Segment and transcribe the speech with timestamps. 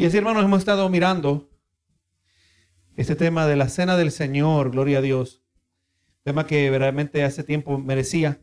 [0.00, 1.50] Y así, hermanos, hemos estado mirando
[2.96, 5.42] este tema de la cena del Señor, gloria a Dios.
[6.22, 8.40] Tema que verdaderamente hace tiempo merecía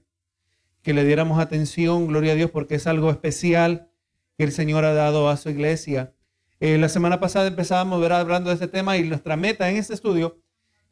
[0.83, 3.89] que le diéramos atención, gloria a Dios, porque es algo especial
[4.37, 6.13] que el Señor ha dado a su iglesia.
[6.59, 9.95] Eh, la semana pasada empezábamos ver hablando de este tema y nuestra meta en este
[9.95, 10.39] estudio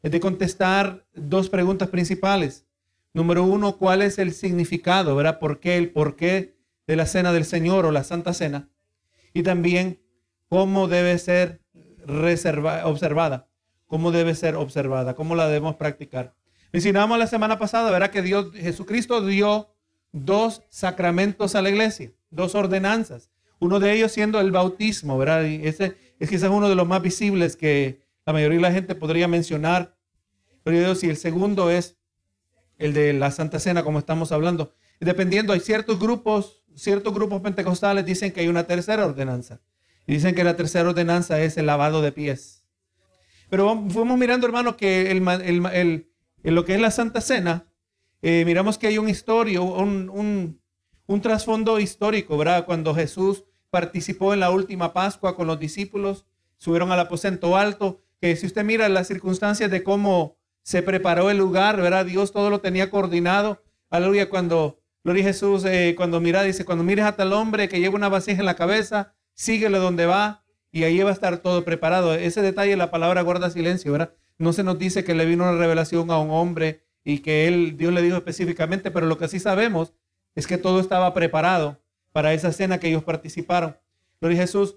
[0.02, 2.66] es de contestar dos preguntas principales.
[3.14, 5.14] Número uno, ¿cuál es el significado?
[5.14, 5.38] ¿verdad?
[5.38, 6.56] ¿Por qué el porqué
[6.88, 8.68] de la cena del Señor o la Santa Cena?
[9.32, 10.00] Y también,
[10.48, 11.60] ¿cómo debe ser
[12.84, 13.48] observada?
[13.86, 15.14] ¿Cómo debe ser observada?
[15.14, 16.34] ¿Cómo la debemos practicar?
[16.72, 18.10] Mencionamos la semana pasada, ¿verdad?
[18.10, 19.74] Que Dios, Jesucristo dio
[20.12, 23.30] dos sacramentos a la iglesia, dos ordenanzas.
[23.58, 25.44] Uno de ellos siendo el bautismo, ¿verdad?
[25.44, 28.94] Y ese es quizás uno de los más visibles que la mayoría de la gente
[28.94, 29.96] podría mencionar.
[30.62, 31.96] Pero Dios, y el segundo es
[32.78, 34.74] el de la Santa Cena, como estamos hablando.
[35.00, 39.60] Dependiendo, hay ciertos grupos, ciertos grupos pentecostales dicen que hay una tercera ordenanza.
[40.06, 42.64] Y dicen que la tercera ordenanza es el lavado de pies.
[43.48, 47.66] Pero fuimos mirando, hermano, que en lo que es la Santa Cena,
[48.22, 50.58] eh, miramos que hay un historia, un,
[51.06, 52.64] un, trasfondo histórico, ¿verdad?
[52.66, 56.24] Cuando Jesús participó en la última Pascua con los discípulos,
[56.56, 61.38] subieron al aposento alto, que si usted mira las circunstancias de cómo se preparó el
[61.38, 62.06] lugar, ¿verdad?
[62.06, 63.62] Dios todo lo tenía coordinado.
[63.90, 67.94] Aleluya, cuando Gloria Jesús, eh, cuando mira, dice, cuando mires a tal hombre que lleva
[67.94, 70.42] una vasija en la cabeza, síguele donde va
[70.72, 72.14] y ahí va a estar todo preparado.
[72.14, 74.12] Ese detalle la palabra guarda silencio, ¿verdad?
[74.38, 77.76] No se nos dice que le vino una revelación a un hombre y que él,
[77.76, 79.92] Dios le dijo específicamente, pero lo que sí sabemos
[80.34, 81.80] es que todo estaba preparado
[82.12, 83.76] para esa cena que ellos participaron.
[84.20, 84.76] Gloria a Jesús.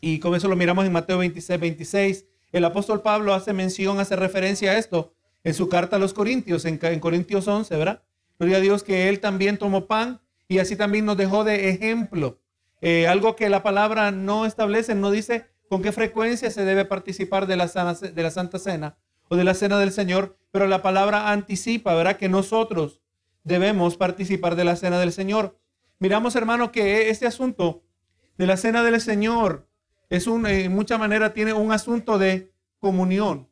[0.00, 2.26] Y con eso lo miramos en Mateo 26, 26.
[2.52, 5.12] El apóstol Pablo hace mención, hace referencia a esto
[5.44, 8.02] en su carta a los Corintios, en, en Corintios 11, ¿verdad?
[8.38, 12.40] Gloria a Dios que él también tomó pan y así también nos dejó de ejemplo.
[12.80, 17.46] Eh, algo que la palabra no establece, no dice con qué frecuencia se debe participar
[17.46, 18.96] de la, de la Santa Cena
[19.28, 22.16] o de la Cena del Señor, pero la palabra anticipa, ¿verdad?
[22.16, 23.00] Que nosotros
[23.44, 25.58] debemos participar de la Cena del Señor.
[25.98, 27.84] Miramos, hermano, que este asunto
[28.38, 29.68] de la Cena del Señor
[30.08, 33.48] es un, en mucha manera tiene un asunto de comunión.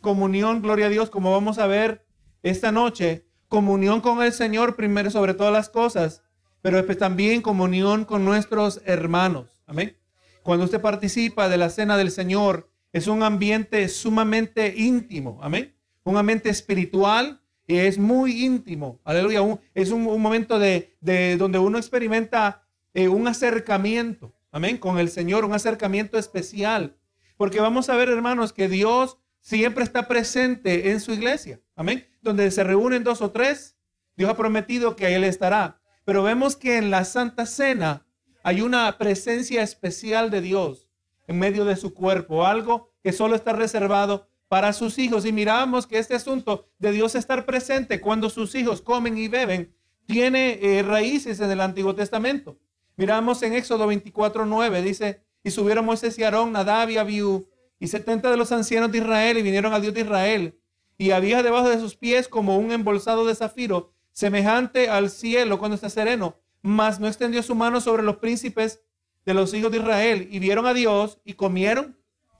[0.00, 2.04] Comunión, gloria a Dios, como vamos a ver
[2.42, 6.23] esta noche, comunión con el Señor primero sobre todas las cosas,
[6.64, 9.60] pero también comunión con nuestros hermanos.
[9.66, 9.98] Amén.
[10.42, 15.38] Cuando usted participa de la cena del Señor, es un ambiente sumamente íntimo.
[15.42, 15.74] Amén.
[16.04, 18.98] Un ambiente espiritual y es muy íntimo.
[19.04, 19.40] Aleluya.
[19.74, 20.96] es un, momento de,
[21.36, 24.34] donde uno experimenta eh, un acercamiento.
[24.50, 24.78] Amén.
[24.78, 26.96] Con el Señor, un acercamiento especial.
[27.36, 31.60] Porque vamos a ver, hermanos, que Dios siempre está presente en su iglesia.
[31.76, 32.08] Amén.
[32.22, 33.76] Donde se reúnen dos o tres,
[34.16, 35.83] Dios ha prometido que Él estará.
[36.04, 38.06] Pero vemos que en la Santa Cena
[38.42, 40.88] hay una presencia especial de Dios
[41.26, 45.24] en medio de su cuerpo, algo que solo está reservado para sus hijos.
[45.24, 49.74] Y miramos que este asunto de Dios estar presente cuando sus hijos comen y beben
[50.06, 52.58] tiene eh, raíces en el Antiguo Testamento.
[52.96, 57.48] Miramos en Éxodo 24, 9, dice, y subieron Moisés y Aarón, Nadab y Abiú,
[57.80, 60.60] y setenta de los ancianos de Israel, y vinieron a Dios de Israel.
[60.96, 65.74] Y había debajo de sus pies como un embolsado de zafiro, semejante al cielo cuando
[65.74, 68.82] está sereno mas no extendió su mano sobre los príncipes
[69.26, 71.98] de los hijos de Israel y vieron a Dios y comieron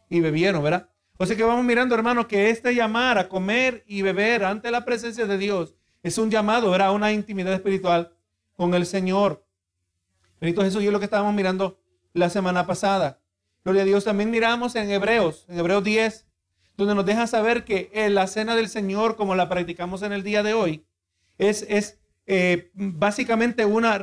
[0.08, 0.88] y bebieron, ¿verdad?
[1.18, 4.86] O sea que vamos mirando, hermano, que este llamar a comer y beber ante la
[4.86, 6.94] presencia de Dios es un llamado, ¿verdad?
[6.94, 8.16] Una intimidad espiritual
[8.54, 9.46] con el Señor.
[10.40, 11.78] Benito Jesús, yo lo que estábamos mirando
[12.14, 13.20] la semana pasada.
[13.62, 14.04] Gloria a Dios.
[14.04, 16.26] También miramos en Hebreos, en Hebreos 10,
[16.78, 20.22] donde nos deja saber que en la cena del Señor, como la practicamos en el
[20.22, 20.86] día de hoy,
[21.38, 24.00] es, eh, básicamente una,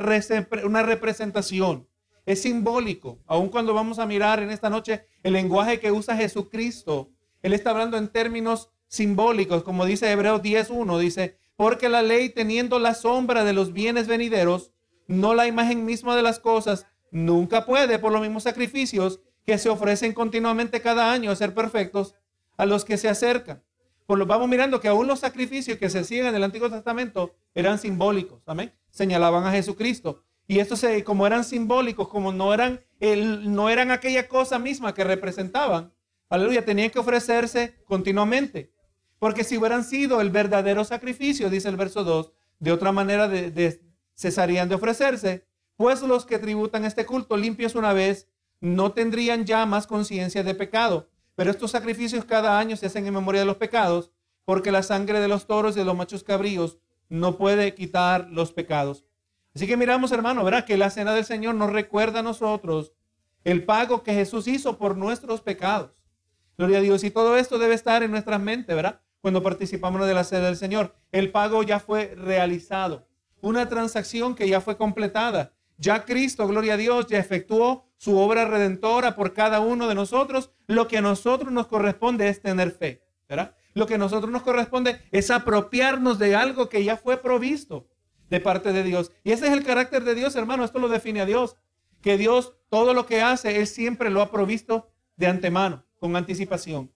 [0.64, 1.88] una representación.
[2.24, 3.18] Es simbólico.
[3.26, 7.10] Aun cuando vamos a mirar en esta noche el lenguaje que usa Jesucristo,
[7.42, 12.78] Él está hablando en términos simbólicos, como dice Hebreos 10.1, dice, porque la ley teniendo
[12.78, 14.72] la sombra de los bienes venideros,
[15.06, 19.68] no la imagen misma de las cosas, nunca puede por los mismos sacrificios que se
[19.68, 22.14] ofrecen continuamente cada año a ser perfectos
[22.56, 23.62] a los que se acercan.
[24.16, 27.78] Lo vamos mirando que aún los sacrificios que se siguen en el Antiguo Testamento eran
[27.78, 28.72] simbólicos, amén.
[28.90, 30.22] Señalaban a Jesucristo.
[30.46, 35.04] Y estos, como eran simbólicos, como no eran, el, no eran aquella cosa misma que
[35.04, 35.92] representaban,
[36.28, 38.72] aleluya, tenían que ofrecerse continuamente.
[39.18, 43.80] Porque si hubieran sido el verdadero sacrificio, dice el verso 2, de otra manera de,
[44.16, 48.28] cesarían de ofrecerse, pues los que tributan este culto limpios una vez
[48.60, 51.08] no tendrían ya más conciencia de pecado.
[51.34, 54.10] Pero estos sacrificios cada año se hacen en memoria de los pecados,
[54.44, 58.52] porque la sangre de los toros y de los machos cabríos no puede quitar los
[58.52, 59.04] pecados.
[59.54, 60.64] Así que miramos, hermano, ¿verdad?
[60.64, 62.92] Que la cena del Señor nos recuerda a nosotros
[63.44, 65.90] el pago que Jesús hizo por nuestros pecados.
[66.56, 67.04] Gloria a Dios.
[67.04, 69.00] Y todo esto debe estar en nuestra mente, ¿verdad?
[69.20, 70.94] Cuando participamos de la sede del Señor.
[71.10, 73.08] El pago ya fue realizado.
[73.40, 75.52] Una transacción que ya fue completada.
[75.76, 80.50] Ya Cristo, gloria a Dios, ya efectuó su obra redentora por cada uno de nosotros.
[80.66, 83.54] Lo que a nosotros nos corresponde es tener fe, ¿verdad?
[83.74, 87.86] Lo que a nosotros nos corresponde es apropiarnos de algo que ya fue provisto
[88.28, 89.12] de parte de Dios.
[89.22, 90.64] Y ese es el carácter de Dios, hermano.
[90.64, 91.54] Esto lo define a Dios.
[92.00, 96.90] Que Dios, todo lo que hace, Él siempre lo ha provisto de antemano, con anticipación.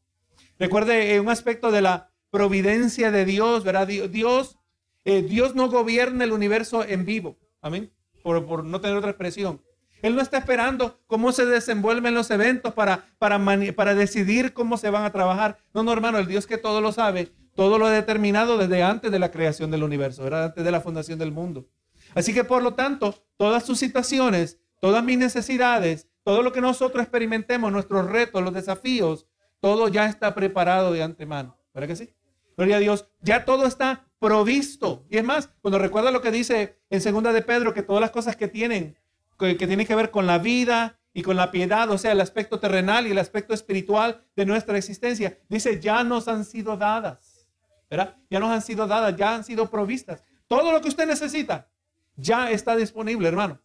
[0.58, 3.86] Recuerde eh, un aspecto de la providencia de Dios, ¿verdad?
[3.86, 4.58] Dios,
[5.04, 7.38] eh, Dios no gobierna el universo en vivo.
[7.60, 7.92] Amén.
[8.24, 9.62] Por, por no tener otra expresión.
[10.02, 13.40] Él no está esperando cómo se desenvuelven los eventos para, para,
[13.74, 15.58] para decidir cómo se van a trabajar.
[15.72, 19.10] No, no, hermano, el Dios que todo lo sabe, todo lo ha determinado desde antes
[19.10, 20.44] de la creación del universo, ¿verdad?
[20.44, 21.66] antes de la fundación del mundo.
[22.14, 27.02] Así que por lo tanto, todas sus situaciones, todas mis necesidades, todo lo que nosotros
[27.02, 29.26] experimentemos, nuestros retos, los desafíos,
[29.60, 31.56] todo ya está preparado de antemano.
[31.72, 32.14] ¿Verdad que sí?
[32.56, 33.08] Gloria a Dios.
[33.20, 35.04] Ya todo está provisto.
[35.10, 38.10] Y es más, cuando recuerda lo que dice en segunda de Pedro, que todas las
[38.10, 38.96] cosas que tienen
[39.38, 42.60] que, tiene que ver con la vida y con la piedad, o sea, el aspecto
[42.60, 45.38] terrenal y el aspecto espiritual de nuestra existencia.
[45.48, 47.48] Dice, ya nos han sido dadas,
[47.88, 48.16] ¿verdad?
[48.30, 50.22] Ya nos han sido dadas, ya han sido provistas.
[50.46, 51.68] Todo lo que usted necesita
[52.16, 53.60] ya está disponible, hermano,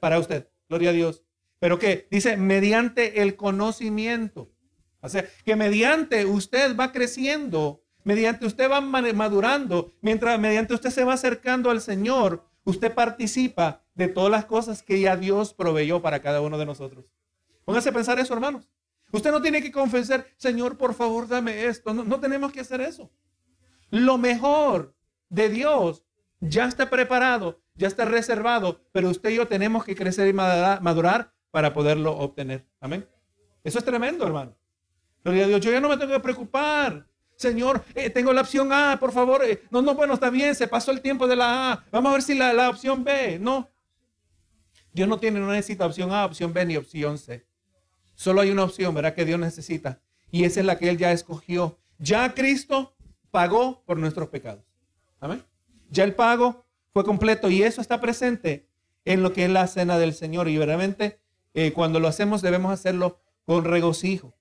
[0.00, 0.48] para usted.
[0.68, 1.22] Gloria a Dios.
[1.58, 4.50] Pero que dice, mediante el conocimiento.
[5.00, 11.04] O sea, que mediante usted va creciendo, mediante usted va madurando, mientras mediante usted se
[11.04, 16.20] va acercando al Señor, usted participa de todas las cosas que ya Dios proveyó para
[16.20, 17.06] cada uno de nosotros.
[17.64, 18.68] Póngase a pensar eso, hermanos.
[19.12, 21.94] Usted no tiene que confesar, Señor, por favor, dame esto.
[21.94, 23.10] No, tenemos que hacer eso.
[23.90, 24.94] Lo mejor
[25.28, 26.04] de Dios
[26.40, 31.32] ya está preparado, ya está reservado, pero usted y yo tenemos que crecer y madurar,
[31.52, 32.66] para poderlo obtener.
[32.80, 33.08] Amén.
[33.64, 34.54] Eso es tremendo, hermano.
[35.24, 35.60] Gloria a Dios.
[35.60, 37.06] Yo ya no me tengo que preocupar.
[37.36, 39.44] Señor, eh, tengo la opción A, por favor.
[39.44, 41.84] Eh, no, no, bueno, está bien, se pasó el tiempo de la A.
[41.92, 43.38] Vamos a ver si la, la opción B.
[43.38, 43.70] No,
[44.92, 47.46] Dios no tiene, no necesita opción A, opción B ni opción C.
[48.14, 49.14] Solo hay una opción, ¿verdad?
[49.14, 50.00] Que Dios necesita.
[50.30, 51.78] Y esa es la que Él ya escogió.
[51.98, 52.96] Ya Cristo
[53.30, 54.64] pagó por nuestros pecados.
[55.20, 55.44] Amén.
[55.90, 58.70] Ya el pago fue completo y eso está presente
[59.04, 60.48] en lo que es la cena del Señor.
[60.48, 61.20] Y verdaderamente
[61.52, 64.35] eh, cuando lo hacemos debemos hacerlo con regocijo.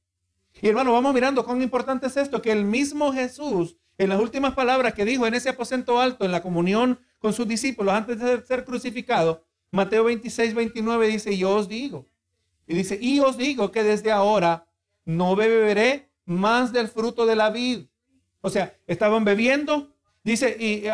[0.65, 4.56] Y hermano, vamos mirando cuán importante es esto, que el mismo Jesús, en las últimas
[4.56, 8.44] palabras que dijo en ese aposento alto, en la comunión con sus discípulos antes de
[8.44, 12.07] ser crucificado, Mateo 26, 29 dice, yo os digo.
[12.65, 14.67] Y dice, y os digo que desde ahora
[15.06, 17.85] no beberé más del fruto de la vid.
[18.41, 20.88] O sea, estaban bebiendo, dice, y,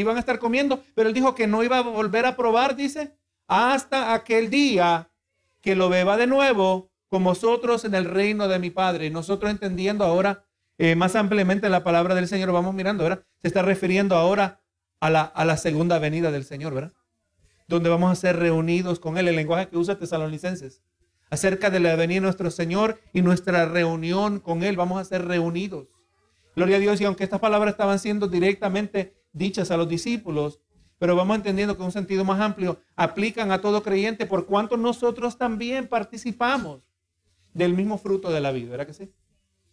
[0.00, 3.14] iban a estar comiendo, pero él dijo que no iba a volver a probar, dice,
[3.46, 5.12] hasta aquel día
[5.60, 9.08] que lo beba de nuevo con vosotros en el reino de mi Padre.
[9.08, 10.44] Nosotros entendiendo ahora
[10.76, 13.24] eh, más ampliamente la palabra del Señor, vamos mirando, ¿verdad?
[13.40, 14.60] Se está refiriendo ahora
[15.00, 16.92] a la, segunda venida del Señor, ¿verdad?
[17.68, 20.82] donde vamos a ser reunidos con Él, el lenguaje que usa Tesalonicenses,
[21.30, 25.24] acerca de la venida de nuestro Señor y nuestra reunión con Él, vamos a ser
[25.24, 25.88] reunidos.
[26.54, 30.60] Gloria a Dios, y aunque estas palabras estaban siendo directamente dichas a los discípulos,
[30.98, 35.38] pero vamos entendiendo que un sentido más amplio aplican a todo creyente por cuanto nosotros
[35.38, 36.85] también participamos
[37.56, 39.10] del mismo fruto de la vida, ¿verdad que sí?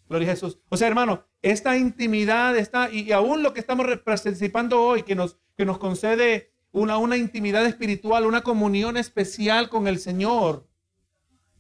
[0.07, 0.59] Gloria a Jesús.
[0.69, 5.37] O sea, hermano, esta intimidad está, y, aún lo que estamos participando hoy, que nos,
[5.57, 10.65] que nos concede una, una intimidad espiritual, una comunión especial con el Señor,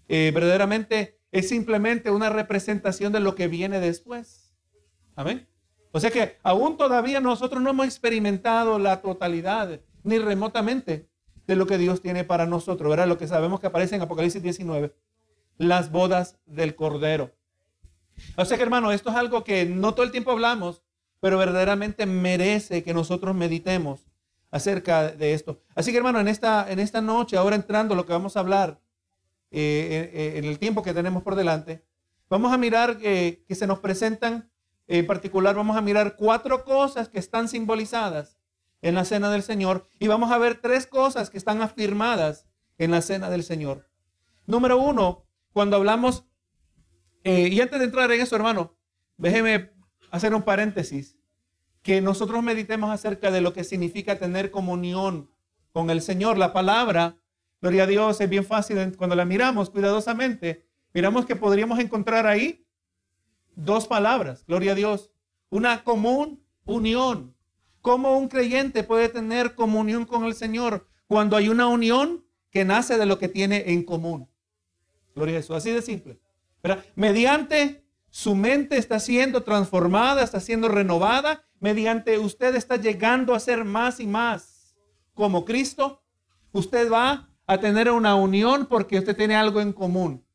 [0.07, 4.55] eh, verdaderamente es simplemente una representación de lo que viene después.
[5.15, 5.47] Amén.
[5.91, 11.09] O sea que aún todavía nosotros no hemos experimentado la totalidad, ni remotamente,
[11.47, 12.89] de lo que Dios tiene para nosotros.
[12.89, 13.07] ¿verdad?
[13.07, 14.95] Lo que sabemos que aparece en Apocalipsis 19,
[15.57, 17.31] las bodas del Cordero.
[18.37, 20.83] O sea que hermano, esto es algo que no todo el tiempo hablamos,
[21.19, 24.01] pero verdaderamente merece que nosotros meditemos
[24.51, 25.61] acerca de esto.
[25.73, 28.79] Así que hermano, en esta, en esta noche, ahora entrando lo que vamos a hablar
[29.51, 31.83] eh, eh, en el tiempo que tenemos por delante,
[32.29, 34.49] vamos a mirar eh, que se nos presentan,
[34.87, 38.37] en particular vamos a mirar cuatro cosas que están simbolizadas
[38.81, 42.45] en la cena del Señor y vamos a ver tres cosas que están afirmadas
[42.77, 43.87] en la cena del Señor.
[44.45, 45.22] Número uno,
[45.53, 46.25] cuando hablamos,
[47.23, 48.75] y antes de entrar en eso, hermano,
[49.17, 49.71] déjeme
[50.11, 51.17] hacer un paréntesis
[51.81, 55.29] que nosotros meditemos acerca de lo que significa tener comunión
[55.71, 56.37] con el Señor.
[56.37, 57.17] La palabra,
[57.61, 60.65] gloria a Dios, es bien fácil cuando la miramos cuidadosamente.
[60.93, 62.65] Miramos que podríamos encontrar ahí
[63.55, 65.11] dos palabras, gloria a Dios.
[65.49, 67.35] Una común unión.
[67.81, 72.97] ¿Cómo un creyente puede tener comunión con el Señor cuando hay una unión que nace
[72.97, 74.29] de lo que tiene en común?
[75.15, 76.19] Gloria a Jesús, así de simple.
[76.61, 76.83] ¿verdad?
[76.95, 83.63] Mediante su mente está siendo transformada, está siendo renovada, mediante usted está llegando a ser
[83.65, 84.53] más y más
[85.13, 86.01] como Cristo,
[86.51, 90.25] usted va a tener una unión porque usted tiene algo en común.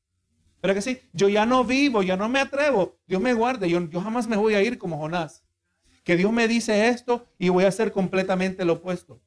[0.62, 1.00] ¿Verdad que sí?
[1.12, 2.98] Yo ya no vivo, ya no me atrevo.
[3.06, 5.44] Dios me guarde, yo, yo jamás me voy a ir como Jonás.
[6.04, 9.20] Que Dios me dice esto y voy a hacer completamente lo opuesto.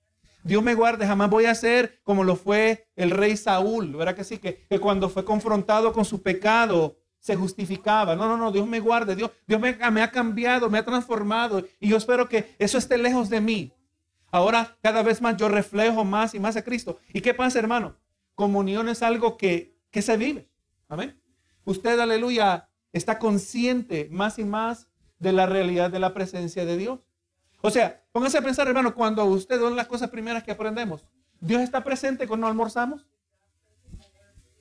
[0.43, 4.23] Dios me guarde, jamás voy a ser como lo fue el rey Saúl, ¿verdad que
[4.23, 4.37] sí?
[4.37, 8.15] Que, cuando fue confrontado con su pecado se justificaba.
[8.15, 11.63] No, no, no, Dios me guarde, Dios, Dios me, me, ha cambiado, me ha transformado
[11.79, 13.73] y yo espero que eso esté lejos de mí.
[14.31, 16.99] Ahora cada vez más yo reflejo más y más a Cristo.
[17.13, 17.97] ¿Y qué pasa, hermano?
[18.33, 20.49] Comunión es algo que, que se vive.
[20.87, 21.21] Amén.
[21.63, 24.87] Usted, aleluya, está consciente más y más
[25.19, 26.99] de la realidad de la presencia de Dios.
[27.61, 31.05] O sea, póngase a pensar, hermano, cuando usted son las cosas primeras que aprendemos.
[31.39, 33.07] Dios está presente cuando almorzamos.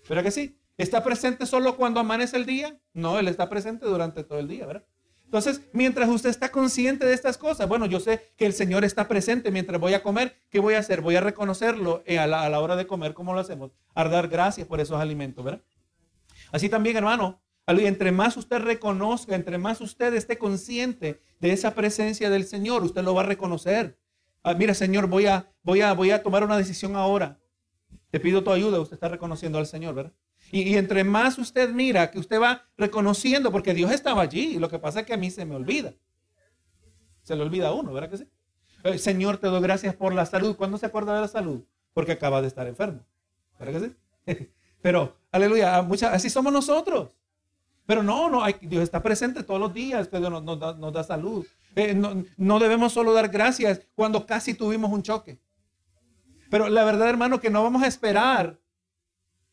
[0.08, 0.58] ¿Verdad que sí?
[0.76, 2.78] ¿Está presente solo cuando amanece el día?
[2.94, 4.84] No, Él está presente durante todo el día, ¿verdad?
[5.24, 9.06] Entonces, mientras usted está consciente de estas cosas, bueno, yo sé que el Señor está
[9.06, 10.40] presente mientras voy a comer.
[10.50, 11.02] ¿Qué voy a hacer?
[11.02, 13.70] Voy a reconocerlo a la, a la hora de comer, ¿cómo lo hacemos?
[13.94, 15.62] A dar gracias por esos alimentos, ¿verdad?
[16.50, 22.30] Así también, hermano, entre más usted reconozca, entre más usted esté consciente de esa presencia
[22.30, 23.98] del Señor, usted lo va a reconocer.
[24.42, 27.38] Ah, mira, Señor, voy a, voy, a, voy a tomar una decisión ahora.
[28.10, 30.12] Te pido tu ayuda, usted está reconociendo al Señor, ¿verdad?
[30.52, 34.68] Y, y, entre más usted mira, que usted va reconociendo, porque Dios estaba allí, lo
[34.68, 35.94] que pasa es que a mí se me olvida.
[37.22, 38.28] Se le olvida a uno, ¿verdad que sí?
[38.82, 40.56] Eh, Señor, te doy gracias por la salud.
[40.56, 41.64] ¿Cuándo se acuerda de la salud?
[41.92, 43.04] Porque acaba de estar enfermo.
[43.58, 43.88] ¿Verdad que
[44.34, 44.50] sí?
[44.82, 47.10] Pero, aleluya, muchas, así somos nosotros.
[47.90, 51.44] Pero no, no, Dios está presente todos los días, Dios nos, da, salud.
[51.74, 55.40] Eh, no, no, debemos solo dar gracias cuando casi tuvimos un choque.
[56.52, 58.60] Pero la verdad, hermano, que no vamos a esperar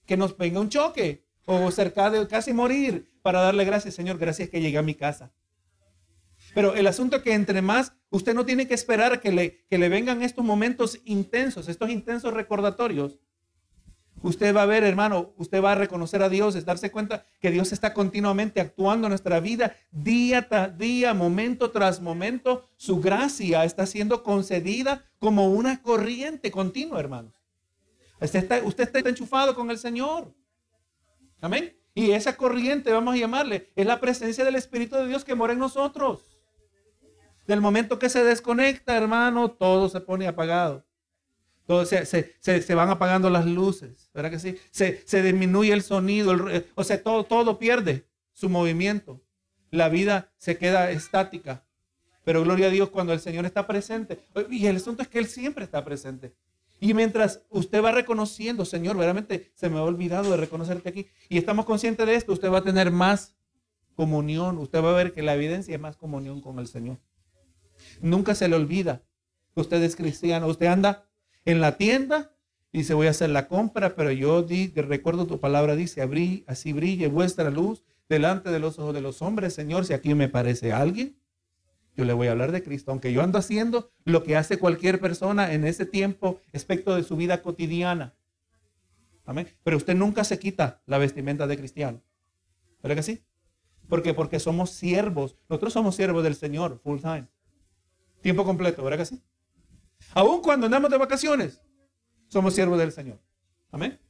[0.06, 4.50] que nos venga un choque o cerca de casi morir para darle gracias, Señor, gracias
[4.50, 5.32] que llegué a mi casa.
[6.53, 9.79] Pero el asunto es que entre más, usted no tiene que esperar que le, que
[9.79, 13.17] le vengan estos momentos intensos, estos intensos recordatorios,
[14.24, 17.52] Usted va a ver, hermano, usted va a reconocer a Dios, es darse cuenta que
[17.52, 22.68] Dios está continuamente actuando en nuestra vida, día tras día, momento tras momento.
[22.78, 27.34] Su gracia está siendo concedida como una corriente continua, hermanos.
[28.20, 30.34] Usted está, usted está enchufado con el Señor.
[31.40, 31.78] Amén.
[31.94, 35.54] Y esa corriente, vamos a llamarle, es la presencia del Espíritu de Dios que mora
[35.54, 36.22] en nosotros.
[37.46, 40.87] Del momento que se desconecta, hermano, todo se pone apagado.
[41.86, 44.56] Se, se, se, van apagando las luces, ¿verdad que sí?
[44.72, 46.34] Se, se disminuye el sonido,
[46.76, 49.22] o sea, todo, todo pierde su movimiento.
[49.70, 51.66] La vida se queda estática.
[52.24, 54.20] Pero gloria a Dios cuando el Señor está presente.
[54.50, 56.36] Y el asunto es que Él siempre está presente.
[56.80, 61.08] Y mientras usted va reconociendo, Señor, verdaderamente se me ha olvidado de reconocerte aquí.
[61.30, 63.36] Y estamos conscientes de esto, usted va a tener más
[63.96, 64.58] comunión.
[64.58, 67.00] Usted va a ver que la evidencia es más comunión con el Señor.
[68.02, 69.04] Nunca se le olvida
[69.56, 70.48] que usted es cristiano.
[70.48, 71.07] Usted anda
[71.48, 72.34] en la tienda,
[72.74, 76.74] dice, voy a hacer la compra, pero yo di, recuerdo tu palabra, dice, abrí, así
[76.74, 80.74] brille vuestra luz delante de los ojos de los hombres, Señor, si aquí me parece
[80.74, 81.18] alguien,
[81.96, 85.00] yo le voy a hablar de Cristo, aunque yo ando haciendo lo que hace cualquier
[85.00, 88.13] persona en ese tiempo, aspecto de su vida cotidiana.
[89.25, 89.48] Amén.
[89.63, 92.01] Pero usted nunca se quita la vestimenta de cristiano.
[92.84, 93.24] ¿Verdad que sí?
[93.88, 95.38] Porque Porque somos siervos.
[95.48, 97.27] Nosotros somos siervos del Señor, full time.
[98.22, 99.22] Tiempo completo, ¿verdad que sí?
[100.18, 101.62] Aún cuando andamos de vacaciones,
[102.28, 103.22] somos siervos del Señor.
[103.70, 104.02] Amén.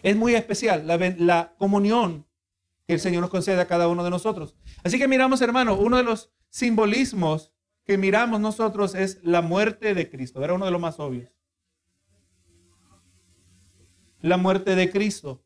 [0.00, 2.24] Es muy especial la, la, comunión
[2.86, 4.56] que el Señor nos concede a cada uno de nosotros.
[4.84, 7.52] Así que miramos, hermano, uno de los simbolismos
[7.82, 10.44] que miramos nosotros es la muerte de Cristo.
[10.44, 11.28] Era uno de los más obvios.
[14.20, 15.44] La muerte de Cristo.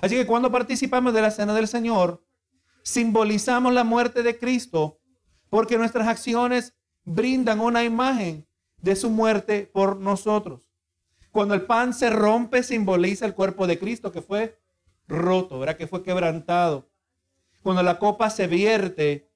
[0.00, 2.24] Así que cuando participamos de la cena del Señor,
[2.82, 5.02] simbolizamos la muerte de Cristo
[5.50, 8.47] porque nuestras acciones brindan una imagen
[8.80, 10.68] de su muerte por nosotros.
[11.30, 14.58] Cuando el pan se rompe, simboliza el cuerpo de Cristo que fue
[15.06, 15.76] roto, ¿verdad?
[15.76, 16.88] Que fue quebrantado.
[17.62, 19.30] Cuando la copa se vierte,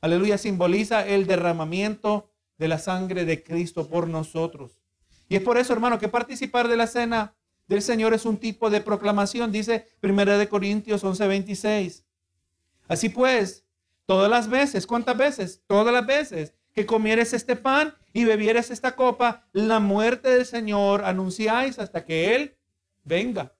[0.00, 4.80] aleluya, simboliza el derramamiento de la sangre de Cristo por nosotros.
[5.28, 7.34] Y es por eso, hermano, que participar de la cena
[7.68, 12.04] del Señor es un tipo de proclamación, dice 1 de Corintios 11:26.
[12.88, 13.64] Así pues,
[14.06, 15.62] todas las veces, ¿cuántas veces?
[15.68, 21.04] Todas las veces que comieres este pan y bebieres esta copa, la muerte del Señor
[21.04, 22.56] anunciáis hasta que Él
[23.04, 23.52] venga.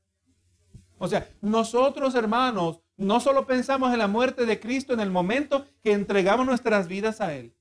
[0.98, 5.66] O sea, nosotros hermanos, no solo pensamos en la muerte de Cristo en el momento
[5.82, 7.54] que entregamos nuestras vidas a Él.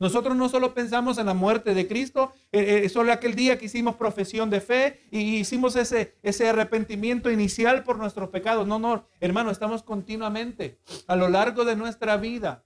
[0.00, 3.66] Nosotros no solo pensamos en la muerte de Cristo, eh, eh, solo aquel día que
[3.66, 8.66] hicimos profesión de fe y hicimos ese, ese arrepentimiento inicial por nuestros pecados.
[8.66, 12.64] No, no, hermano, estamos continuamente a lo largo de nuestra vida,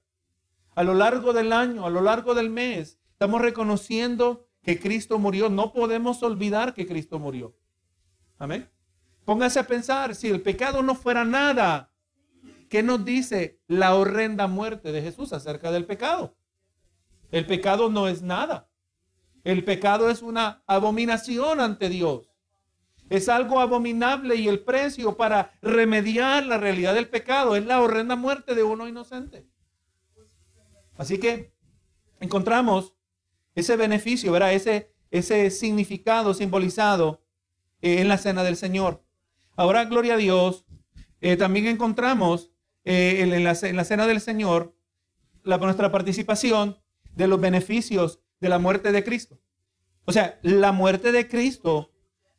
[0.74, 5.48] a lo largo del año, a lo largo del mes, estamos reconociendo que Cristo murió.
[5.48, 7.56] No podemos olvidar que Cristo murió.
[8.38, 8.68] Amén.
[9.24, 11.90] Póngase a pensar, si el pecado no fuera nada,
[12.68, 16.36] ¿qué nos dice la horrenda muerte de Jesús acerca del pecado?
[17.30, 18.68] El pecado no es nada.
[19.44, 22.30] El pecado es una abominación ante Dios.
[23.10, 28.16] Es algo abominable y el precio para remediar la realidad del pecado es la horrenda
[28.16, 29.46] muerte de uno inocente.
[30.96, 31.52] Así que
[32.20, 32.94] encontramos
[33.54, 34.52] ese beneficio, ¿verdad?
[34.52, 37.22] Ese, ese significado simbolizado
[37.80, 39.04] eh, en la cena del Señor.
[39.56, 40.66] Ahora, gloria a Dios,
[41.20, 42.50] eh, también encontramos
[42.84, 44.76] eh, en, la, en, la, cena del Señor
[45.44, 46.78] nuestra participación
[47.14, 49.40] de los beneficios de la muerte de Cristo.
[50.04, 51.92] O sea, la muerte de Cristo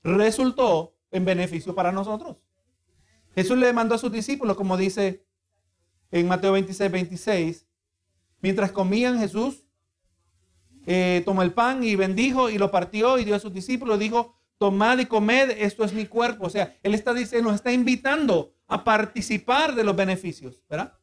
[0.04, 2.38] resultó en beneficio para nosotros.
[3.34, 5.26] Jesús le mandó a sus discípulos, como dice
[6.12, 7.65] en Mateo 26, 26,
[8.46, 9.66] mientras comían Jesús,
[10.86, 14.36] eh, tomó el pan y bendijo y lo partió y dio a sus discípulos, dijo,
[14.60, 16.46] tomad y comed, esto es mi cuerpo.
[16.46, 20.94] O sea, Él está diciendo, nos está invitando a participar de los beneficios, ¿verdad?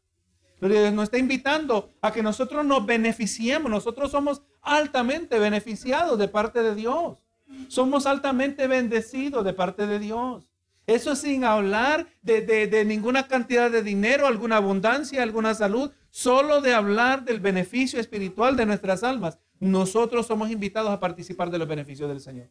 [0.60, 3.68] nos está invitando a que nosotros nos beneficiemos.
[3.68, 7.18] Nosotros somos altamente beneficiados de parte de Dios.
[7.66, 10.51] Somos altamente bendecidos de parte de Dios.
[10.86, 17.24] Eso sin hablar de, ninguna cantidad de dinero, alguna abundancia, alguna salud, solo de hablar
[17.24, 19.38] del beneficio espiritual de nuestras almas.
[19.60, 22.48] Nosotros somos invitados a participar de los beneficios del Señor.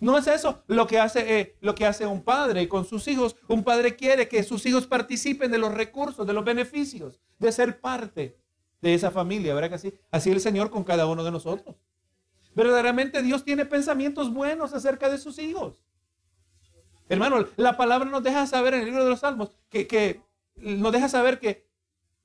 [0.00, 3.36] No es eso lo que hace eh, lo que hace un padre con sus hijos.
[3.48, 7.80] Un padre quiere que sus hijos participen de los recursos, de los beneficios, de ser
[7.80, 8.36] parte
[8.82, 9.94] de esa familia, ¿verdad que así?
[10.10, 11.76] Así el Señor con cada uno de nosotros.
[12.54, 15.85] Verdaderamente Dios tiene pensamientos buenos acerca de sus hijos.
[17.08, 20.22] Hermano, la palabra nos deja saber en el libro de los Salmos que, que
[20.56, 21.68] nos deja saber que,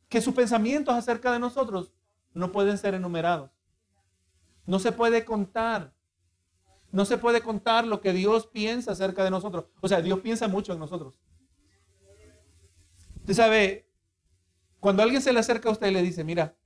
[0.09, 1.93] que sus pensamientos acerca de nosotros
[2.33, 3.51] no pueden ser enumerados.
[4.65, 5.93] No se puede contar.
[6.91, 9.65] No se puede contar lo que Dios piensa acerca de nosotros.
[9.81, 11.13] O sea, Dios piensa mucho en nosotros.
[13.17, 13.87] Usted sabe,
[14.79, 16.57] cuando alguien se le acerca a usted y le dice, mira,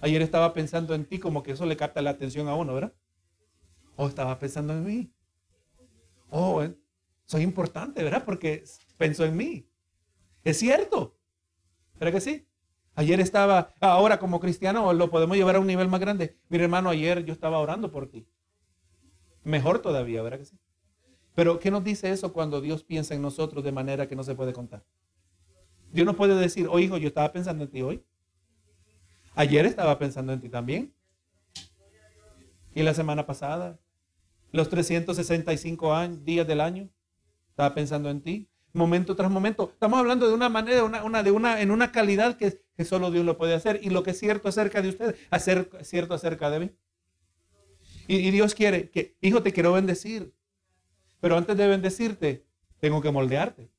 [0.00, 2.94] ayer estaba pensando en ti, como que eso le capta la atención a uno, ¿verdad?
[3.96, 5.12] O estaba pensando en mí.
[6.30, 6.74] Oh, eh,
[7.26, 8.24] soy importante, ¿verdad?
[8.24, 8.64] Porque
[8.96, 9.68] pensó en mí.
[10.44, 11.16] Es cierto.
[11.98, 12.46] ¿Verdad que sí?
[12.96, 16.38] Ayer estaba, ahora como cristiano lo podemos llevar a un nivel más grande.
[16.48, 18.26] Mira hermano, ayer yo estaba orando por ti.
[19.42, 20.58] Mejor todavía, ¿verdad que sí?
[21.34, 24.34] Pero ¿qué nos dice eso cuando Dios piensa en nosotros de manera que no se
[24.34, 24.84] puede contar?
[25.92, 28.04] Dios no puede decir, oh hijo, yo estaba pensando en ti hoy.
[29.34, 30.94] Ayer estaba pensando en ti también.
[32.74, 33.78] Y la semana pasada,
[34.52, 36.88] los 365 años, días del año,
[37.54, 38.48] estaba pensando en ti.
[38.72, 39.70] Momento tras momento.
[39.72, 43.38] Estamos hablando de una manera, una, de una, en una calidad que, solo Dios lo
[43.38, 43.78] puede hacer.
[43.80, 46.70] Y lo que es cierto acerca de usted, hacer cierto acerca de mí.
[48.08, 50.34] Y, Dios quiere que, hijo, te quiero bendecir.
[51.20, 52.44] Pero antes de bendecirte,
[52.80, 53.70] tengo que moldearte.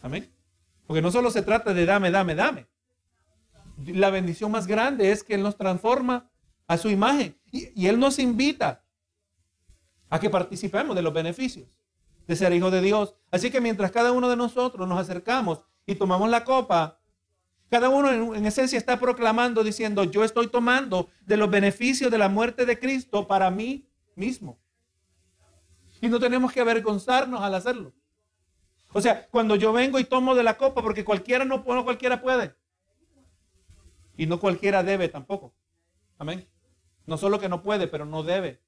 [0.00, 0.32] Amén.
[0.86, 2.66] Porque no solo se trata de dame, dame, dame.
[3.84, 6.30] La bendición más grande es que Él nos transforma
[6.66, 7.38] a su imagen.
[7.50, 8.82] Y Él nos invita
[10.08, 11.68] a que participemos de los beneficios
[12.32, 13.14] de ser hijo de Dios.
[13.30, 16.98] Así que mientras cada uno de nosotros nos acercamos y tomamos la copa,
[17.68, 22.30] cada uno en, esencia está proclamando, diciendo, yo estoy tomando de los beneficios de la
[22.30, 24.58] muerte de Cristo para mí mismo.
[26.00, 27.92] Y no tenemos que avergonzarnos al hacerlo.
[28.94, 32.20] O sea, cuando yo vengo y tomo de la copa, porque cualquiera no, no cualquiera
[32.22, 32.54] puede.
[34.16, 35.54] Y no cualquiera debe tampoco.
[36.18, 36.48] Amén.
[37.06, 38.62] No solo que no puede, pero no debe.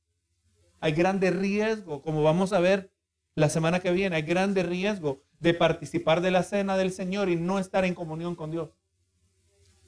[0.80, 2.93] Hay grande riesgo, como vamos a ver
[3.34, 7.36] la semana que viene, hay grande riesgo de participar de la cena del Señor y
[7.36, 8.70] no estar en comunión con Dios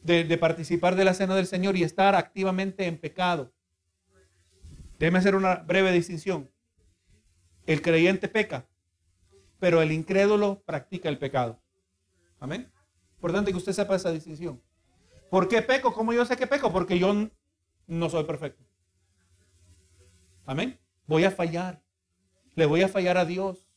[0.06, 3.52] de, participar de la cena del Señor y estar activamente en pecado.
[4.98, 6.50] Déjeme hacer una breve distinción.
[7.66, 8.68] El creyente peca,
[9.58, 11.60] pero el incrédulo practica el pecado.
[12.38, 12.70] Amén.
[13.16, 14.62] Importante que usted sepa esa distinción.
[15.28, 15.92] ¿Por qué peco?
[15.92, 16.72] ¿Cómo yo sé que peco?
[16.72, 17.28] Porque yo
[17.88, 18.62] no soy perfecto.
[20.44, 20.78] Amén.
[21.06, 21.82] Voy a fallar.
[22.56, 23.68] Le voy a fallar a Dios.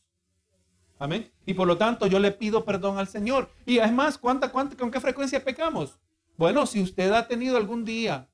[0.97, 1.31] Amén.
[1.45, 3.51] Y por lo tanto yo le pido perdón al Señor.
[3.65, 5.99] Y además, ¿cuánta, cuánta, ¿con qué frecuencia pecamos?
[6.35, 8.27] Bueno, si usted ha tenido algún día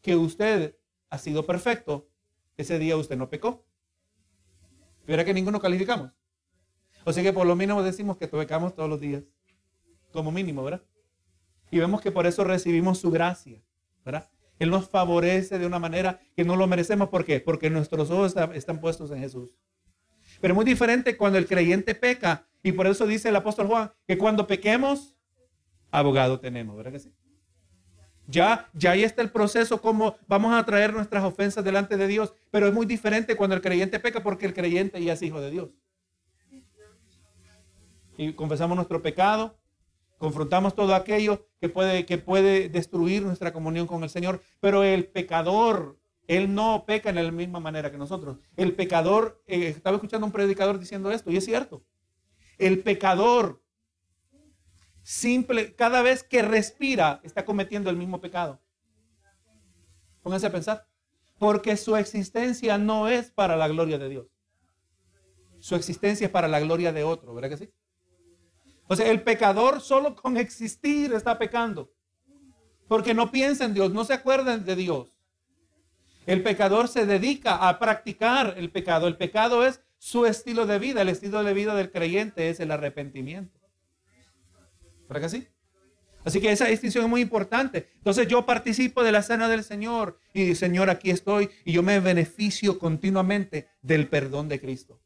[0.00, 0.76] que usted
[1.10, 2.08] ha sido perfecto,
[2.56, 3.66] ese día usted no pecó.
[5.06, 6.12] Verá que ninguno calificamos.
[7.04, 9.24] O sea que por lo mínimo decimos que pecamos todos los días.
[10.12, 10.82] Como mínimo, ¿verdad?
[11.70, 13.62] Y vemos que por eso recibimos su gracia.
[14.04, 14.28] ¿verdad?
[14.58, 17.08] Él nos favorece de una manera que no lo merecemos.
[17.08, 17.40] ¿Por qué?
[17.40, 19.54] Porque nuestros ojos están puestos en Jesús.
[20.40, 22.46] Pero muy diferente cuando el creyente peca.
[22.62, 25.16] Y por eso dice el apóstol Juan que cuando pequemos,
[25.90, 27.12] abogado tenemos, ¿verdad que sí?
[28.26, 32.32] Ya, ya ahí está el proceso, como vamos a traer nuestras ofensas delante de Dios.
[32.50, 35.50] Pero es muy diferente cuando el creyente peca porque el creyente ya es hijo de
[35.50, 35.70] Dios.
[38.16, 39.58] Y confesamos nuestro pecado,
[40.18, 44.42] confrontamos todo aquello que puede, que puede destruir nuestra comunión con el Señor.
[44.60, 45.98] Pero el pecador,
[46.30, 48.38] él no peca en la misma manera que nosotros.
[48.56, 51.82] El pecador, eh, estaba escuchando a un predicador diciendo esto, y es cierto.
[52.56, 53.60] El pecador
[55.02, 58.60] simple, cada vez que respira, está cometiendo el mismo pecado.
[60.22, 60.86] Pónganse a pensar.
[61.36, 64.26] Porque su existencia no es para la gloria de Dios.
[65.58, 67.72] Su existencia es para la gloria de otro, ¿verdad que sí?
[68.86, 71.92] O sea, el pecador solo con existir está pecando.
[72.86, 75.19] Porque no piensa en Dios, no se acuerdan de Dios.
[76.26, 79.06] El pecador se dedica a practicar el pecado.
[79.06, 81.02] El pecado es su estilo de vida.
[81.02, 83.58] El estilo de vida del creyente es el arrepentimiento.
[85.08, 85.48] ¿Verdad que sí?
[86.24, 87.88] Así que esa distinción es muy importante.
[87.96, 91.98] Entonces yo participo de la cena del Señor y Señor, aquí estoy y yo me
[92.00, 95.00] beneficio continuamente del perdón de Cristo.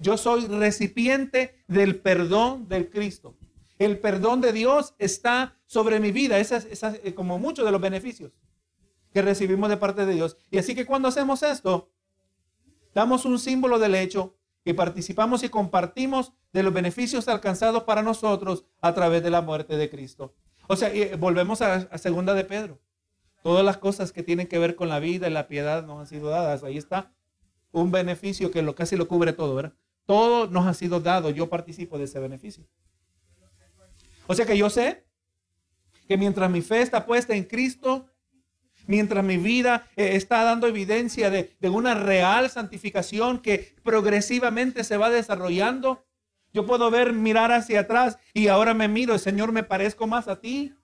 [0.00, 3.36] Yo soy recipiente del perdón del Cristo.
[3.78, 6.38] El perdón de Dios está sobre mi vida.
[6.38, 8.32] Esa es, eh, como muchos de los beneficios
[9.14, 10.36] que recibimos de parte de Dios.
[10.50, 11.88] Y así que cuando hacemos esto,
[12.94, 18.64] damos un símbolo del hecho que participamos y compartimos de los beneficios alcanzados para nosotros
[18.80, 20.34] a través de la muerte de Cristo.
[20.66, 22.80] O sea, volvemos a, segunda de Pedro.
[23.44, 26.06] Todas las cosas que tienen que ver con la vida y la piedad nos han
[26.08, 26.64] sido dadas.
[26.64, 27.12] Ahí está
[27.70, 29.74] un beneficio que lo casi lo cubre todo, ¿verdad?
[30.06, 31.30] Todo nos ha sido dado.
[31.30, 32.66] Yo participo de ese beneficio.
[34.26, 35.06] O sea que yo sé
[36.08, 38.08] que mientras mi fe está puesta en Cristo,
[38.86, 45.10] mientras mi vida eh, está dando evidencia de, una real santificación que progresivamente se va
[45.10, 46.04] desarrollando,
[46.52, 50.40] yo puedo ver, mirar hacia atrás y ahora me miro, Señor, me parezco más a
[50.40, 50.74] ti.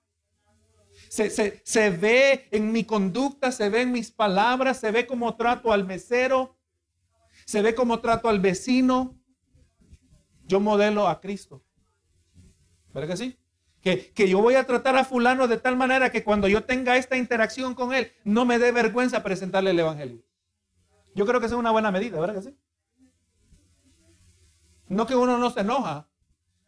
[1.08, 5.72] Se, se, ve en mi conducta, se ve en mis palabras, se ve como trato
[5.72, 6.56] al mesero,
[7.46, 9.16] se ve como trato al vecino.
[10.46, 11.64] Yo modelo a Cristo.
[12.92, 13.38] ¿Verdad que sí?
[13.82, 17.16] Que, yo voy a tratar a fulano de tal manera que cuando yo tenga esta
[17.16, 20.22] interacción con él, no me dé vergüenza presentarle el Evangelio.
[21.14, 22.56] Yo creo que esa es una buena medida, ¿verdad que sí?
[24.88, 26.08] No que uno no se enoja,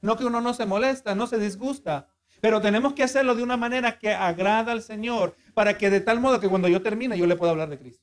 [0.01, 2.09] no que uno no se molesta, no se disgusta,
[2.41, 6.19] pero tenemos que hacerlo de una manera que agrada al Señor, para que de tal
[6.19, 8.03] modo que cuando yo termine yo le pueda hablar de Cristo.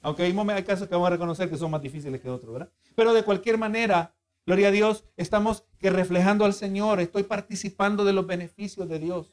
[0.00, 2.72] Aunque hay casos que vamos a reconocer que son más difíciles que otros, ¿verdad?
[2.96, 4.12] Pero de cualquier manera,
[4.44, 9.32] Gloria a Dios, estamos que reflejando al Señor, estoy participando de los beneficios de Dios.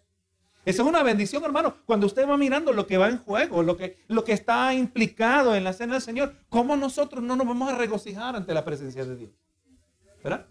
[0.65, 1.78] Esa es una bendición, hermano.
[1.86, 5.56] Cuando usted va mirando lo que va en juego, lo que, lo que está implicado
[5.56, 9.04] en la cena del Señor, ¿cómo nosotros no nos vamos a regocijar ante la presencia
[9.04, 9.32] de Dios?
[10.24, 10.45] ¿Verdad?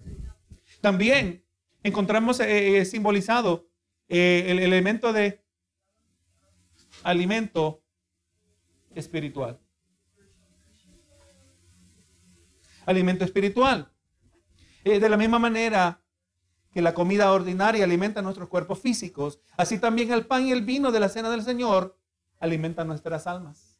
[0.80, 1.44] También
[1.82, 3.68] encontramos eh, eh, simbolizado
[4.08, 5.44] eh, el elemento de
[7.04, 7.82] alimento
[8.94, 9.60] espiritual.
[12.86, 13.92] Alimento espiritual.
[14.88, 16.00] Eh, de la misma manera
[16.72, 20.90] que la comida ordinaria alimenta nuestros cuerpos físicos, así también el pan y el vino
[20.90, 21.98] de la cena del Señor
[22.40, 23.76] alimentan nuestras almas.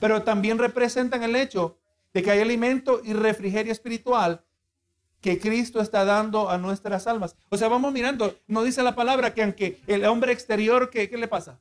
[0.00, 1.78] Pero también representan el hecho
[2.14, 4.42] de que hay alimento y refrigerio espiritual
[5.20, 7.36] que Cristo está dando a nuestras almas.
[7.50, 11.18] O sea, vamos mirando, no dice la palabra que aunque el hombre exterior, ¿qué, qué
[11.18, 11.60] le pasa?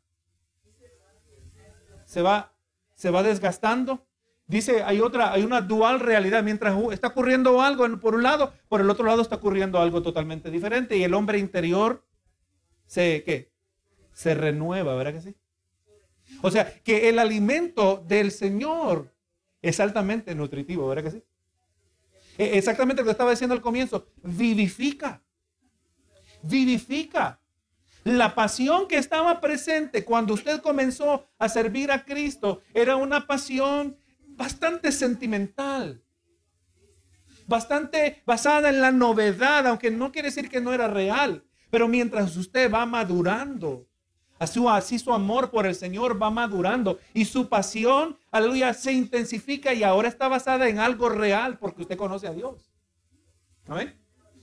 [2.06, 2.54] Se va,
[2.96, 4.06] se va desgastando,
[4.52, 6.44] Dice, hay otra, hay una dual realidad.
[6.44, 10.52] Mientras está ocurriendo algo por un lado, por el otro lado está ocurriendo algo totalmente
[10.52, 10.98] diferente.
[10.98, 12.06] Y el hombre interior
[12.86, 13.50] se, ¿qué?
[14.12, 15.36] Se renueva, ¿verdad que sí?
[16.42, 19.14] O sea, que el alimento del Señor
[19.62, 21.24] es altamente nutritivo, ¿verdad que sí?
[22.38, 25.24] E, exactamente lo que estaba diciendo al comienzo, vivifica,
[26.42, 27.40] vivifica.
[28.04, 34.01] La pasión que estaba presente cuando usted comenzó a servir a Cristo era una pasión
[34.42, 36.02] bastante sentimental,
[37.46, 42.36] bastante basada en la novedad, aunque no quiere decir que no era real, pero mientras
[42.36, 43.86] usted va madurando,
[44.40, 49.84] así su amor por el Señor va madurando y su pasión, aleluya, se intensifica y
[49.84, 52.74] ahora está basada en algo real porque usted conoce a Dios.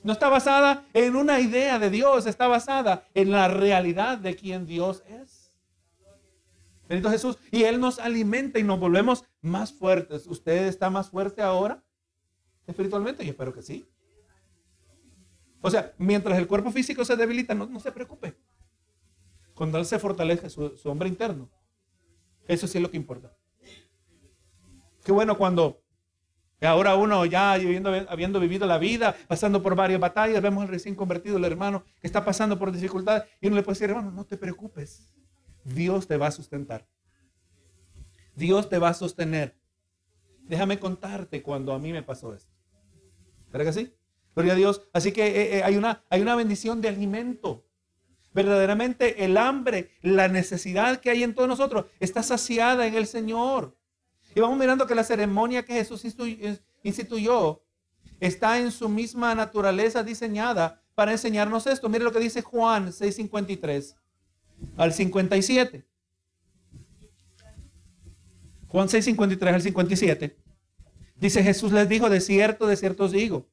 [0.05, 4.65] No está basada en una idea de Dios, está basada en la realidad de quien
[4.65, 5.38] Dios es.
[6.89, 7.39] Bendito Jesús.
[7.51, 10.27] Y Él nos alimenta y nos volvemos más fuertes.
[10.27, 11.85] ¿Usted está más fuerte ahora
[12.67, 13.25] espiritualmente?
[13.25, 13.87] Yo espero que sí.
[15.61, 18.37] O sea, mientras el cuerpo físico se debilita, no, se preocupe.
[19.55, 21.51] Cuando Él se fortalece su, su hombre interno.
[22.47, 23.37] Eso sí es lo que importa.
[25.05, 25.83] Qué bueno cuando
[26.67, 30.95] ahora uno ya habiendo, habiendo vivido la vida, pasando por varias batallas, vemos al recién
[30.95, 34.25] convertido, el hermano que está pasando por dificultades y uno le puede decir, hermano, no
[34.25, 35.13] te preocupes.
[35.75, 36.87] Dios te va a sustentar.
[38.35, 39.57] Dios te va a sostener.
[40.43, 42.53] Déjame contarte cuando a mí me pasó esto.
[43.53, 43.95] ¿Verdad que sí?
[44.35, 44.83] Gloria a Dios.
[44.93, 47.65] Así que eh, eh, hay, una, hay una bendición de alimento.
[48.33, 53.77] Verdaderamente el hambre, la necesidad que hay en todos nosotros está saciada en el Señor.
[54.35, 56.05] Y vamos mirando que la ceremonia que Jesús
[56.83, 57.63] instituyó
[58.21, 61.89] está en su misma naturaleza diseñada para enseñarnos esto.
[61.89, 63.97] Mire lo que dice Juan 6:53
[64.77, 65.87] al 57.
[68.69, 70.37] Juan 6:53 al 57.
[71.17, 73.51] Dice Jesús les dijo, de cierto, de cierto digo,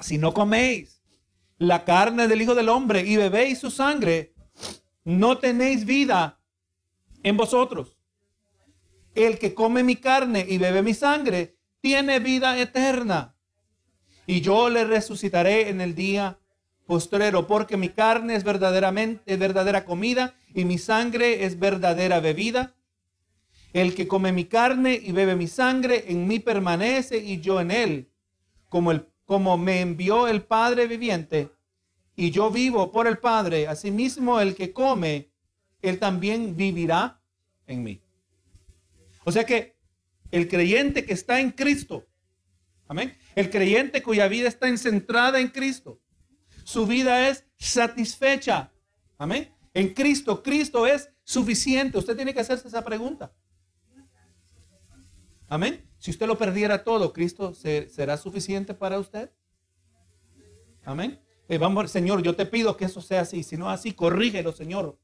[0.00, 1.02] si no coméis
[1.58, 4.34] la carne del Hijo del Hombre y bebéis su sangre,
[5.04, 6.40] no tenéis vida
[7.22, 7.98] en vosotros.
[9.14, 13.36] El que come mi carne y bebe mi sangre, tiene vida eterna.
[14.26, 16.39] Y yo le resucitaré en el día
[16.90, 22.74] postrero, porque mi carne es verdaderamente verdadera comida y mi sangre es verdadera bebida.
[23.72, 27.70] El que come mi carne y bebe mi sangre, en mí permanece y yo en
[27.70, 28.10] él.
[28.68, 31.52] Como, el, como me envió el Padre viviente
[32.16, 35.30] y yo vivo por el Padre, asimismo el que come,
[35.82, 37.22] él también vivirá
[37.68, 38.00] en mí.
[39.22, 39.76] O sea que
[40.32, 42.08] el creyente que está en Cristo,
[42.88, 46.00] amén, el creyente cuya vida está centrada en Cristo,
[46.64, 48.72] su vida es satisfecha,
[49.18, 49.52] amén.
[49.72, 51.98] En Cristo, Cristo es suficiente.
[51.98, 53.32] Usted tiene que hacerse esa pregunta.
[55.48, 55.88] Amén.
[55.98, 59.30] Si usted lo perdiera todo, ¿Cristo será suficiente para usted?
[60.84, 61.20] Amén.
[61.48, 63.42] Eh, vamos, Señor, yo te pido que eso sea así.
[63.42, 64.98] Si no así, corrígelo, Señor.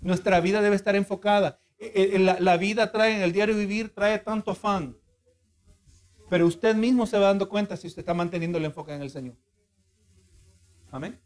[0.00, 1.60] Nuestra vida debe estar enfocada.
[1.78, 4.96] Eh, eh, la, la, vida trae en el diario vivir, trae tanto afán.
[6.30, 9.10] Pero usted mismo se va dando cuenta si usted está manteniendo el enfoque en el
[9.10, 9.36] Señor.
[10.94, 11.20] Amén.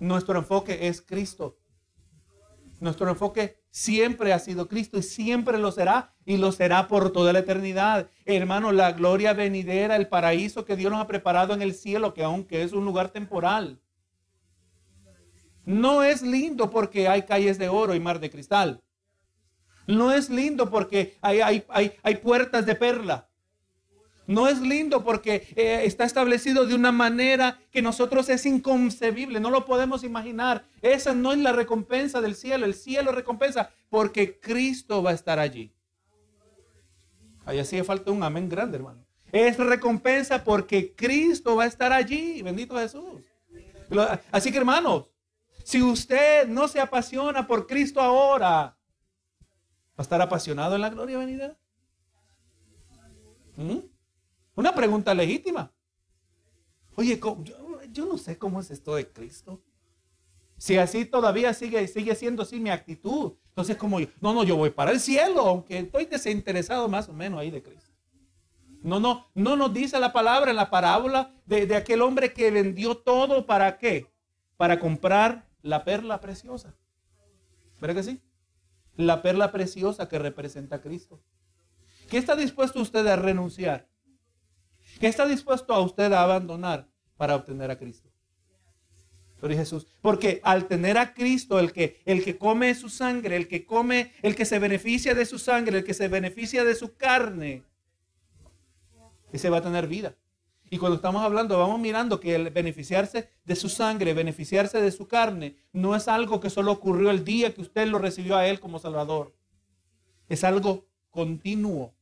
[0.00, 1.56] Nuestro enfoque es Cristo.
[2.80, 7.32] Nuestro enfoque siempre ha sido Cristo y siempre lo será y lo será por toda
[7.32, 8.10] la eternidad.
[8.24, 12.24] Hermano, la gloria venidera, el paraíso que Dios nos ha preparado en el cielo, que
[12.24, 13.80] aunque es un lugar temporal,
[15.64, 18.82] no es lindo porque hay calles de oro y mar de cristal.
[19.86, 23.28] No es lindo porque hay, hay, hay, hay puertas de perla.
[24.26, 29.50] No es lindo porque eh, está establecido de una manera que nosotros es inconcebible, no
[29.50, 30.64] lo podemos imaginar.
[30.80, 35.38] Esa no es la recompensa del cielo, el cielo recompensa porque Cristo va a estar
[35.38, 35.72] allí.
[37.44, 39.04] Ahí así falta un amén grande, hermano.
[39.32, 43.22] Es recompensa porque Cristo va a estar allí, bendito Jesús.
[44.30, 45.10] Así que hermanos,
[45.64, 48.76] si usted no se apasiona por Cristo ahora, ¿va
[49.96, 51.56] a estar apasionado en la gloria venida?
[53.56, 53.91] ¿Mm?
[54.82, 55.72] Pregunta legítima.
[56.96, 57.20] Oye,
[57.92, 59.62] yo, no sé cómo es esto de Cristo.
[60.56, 63.34] Si así todavía sigue, sigue siendo así mi actitud.
[63.50, 67.12] Entonces, como yo, no, no, yo voy para el cielo, aunque estoy desinteresado más o
[67.12, 67.92] menos ahí de Cristo.
[68.82, 72.50] No, no, no nos dice la palabra en la parábola de, de aquel hombre que
[72.50, 74.12] vendió todo para qué?
[74.56, 76.74] Para comprar la perla preciosa.
[77.80, 78.20] ¿Verdad que sí?
[78.96, 81.22] La perla preciosa que representa a Cristo.
[82.10, 83.91] ¿Qué está dispuesto usted a renunciar?
[85.00, 88.08] ¿Qué está dispuesto a usted a abandonar para obtener a Cristo?
[89.40, 93.48] Pero Jesús, porque al tener a Cristo, el que, el que come su sangre, el
[93.48, 96.94] que come, el que se beneficia de su sangre, el que se beneficia de su
[96.96, 97.64] carne,
[99.32, 100.14] ese va a tener vida.
[100.70, 105.08] Y cuando estamos hablando, vamos mirando que el beneficiarse de su sangre, beneficiarse de su
[105.08, 108.60] carne, no es algo que solo ocurrió el día que usted lo recibió a Él
[108.60, 109.34] como Salvador.
[110.28, 111.92] Es algo continuo.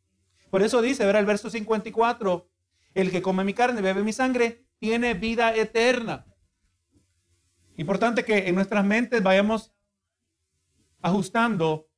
[0.51, 2.50] Por eso dice, verá el verso 54,
[2.95, 6.27] el que come mi carne, bebe mi sangre, tiene vida eterna.
[7.77, 9.73] Importante que en nuestras mentes vayamos
[11.03, 11.89] ajustando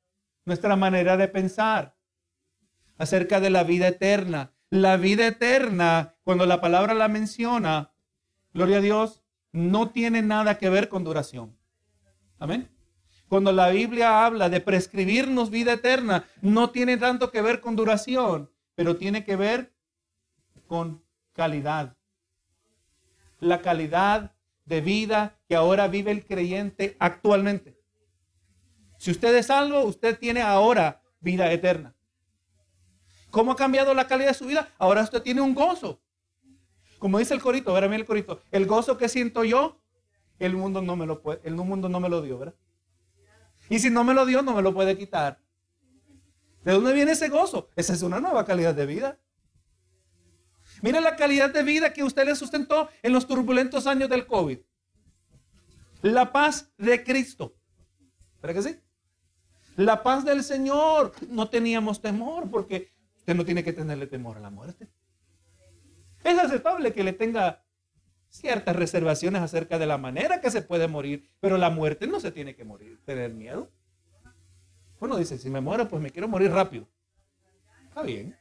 [0.45, 1.97] nuestra manera de pensar
[2.99, 4.53] acerca de la vida eterna.
[4.71, 7.93] La vida eterna, cuando la palabra la menciona,
[8.53, 11.59] gloria a Dios, no tiene nada que ver con duración.
[12.39, 12.71] Amén.
[13.29, 18.51] Cuando la Biblia habla de prescribirnos vida eterna, no tiene tanto que ver con duración,
[18.75, 19.75] pero tiene que ver
[20.67, 21.97] con calidad.
[23.41, 27.79] La calidad de vida que ahora vive el creyente actualmente.
[28.99, 31.95] Si usted es salvo, usted tiene ahora vida eterna.
[33.31, 34.69] ¿Cómo ha cambiado la calidad de su vida?
[34.79, 36.01] Ahora usted tiene un gozo.
[36.99, 38.43] Como dice el corito, ver el corito.
[38.51, 39.83] El gozo que siento yo
[40.39, 42.55] el mundo no me lo puede, el mundo no me lo dio, ¿verdad?
[43.69, 45.41] Y si no me lo dio, no me lo puede quitar.
[46.65, 47.71] ¿De dónde viene ese gozo?
[47.77, 49.19] Esa es una nueva calidad de vida.
[50.83, 54.59] Mire la calidad de vida que usted le sustentó en los turbulentos años del COVID.
[56.03, 57.55] La paz de Cristo.
[58.43, 58.81] ¿Verdad que sí?
[59.77, 61.13] La paz del Señor.
[61.29, 64.89] No teníamos temor porque usted no tiene que tenerle temor a la muerte.
[66.25, 67.65] Es aceptable que le tenga
[68.29, 72.33] ciertas reservaciones acerca de la manera que se puede morir, pero la muerte no se
[72.33, 73.71] tiene que morir, tener miedo.
[74.99, 76.89] Uno dice, si me muero, pues me quiero morir rápido.
[77.89, 78.37] Está bien.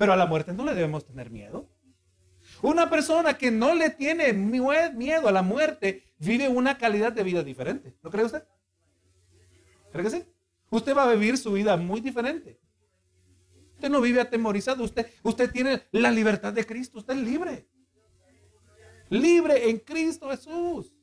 [0.00, 1.68] Pero a la muerte no le debemos tener miedo.
[2.62, 7.42] Una persona que no le tiene miedo a la muerte vive una calidad de vida
[7.42, 7.94] diferente.
[8.02, 8.42] ¿No cree usted?
[9.92, 10.24] ¿Cree que sí?
[10.70, 12.58] Usted va a vivir su vida muy diferente.
[13.74, 14.82] Usted no vive atemorizado.
[14.84, 16.98] Usted, usted tiene la libertad de Cristo.
[16.98, 17.68] Usted es libre
[19.10, 20.94] libre en Cristo Jesús.